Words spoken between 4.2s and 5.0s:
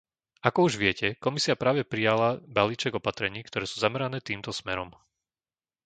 týmto smerom.